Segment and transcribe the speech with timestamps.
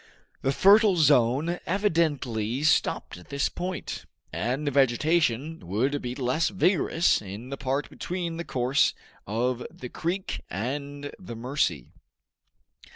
[0.41, 7.49] The fertile zone evidently stopped at this point, and vegetation would be less vigorous in
[7.51, 8.95] the part between the course
[9.27, 11.91] of the Creek and the Mercy.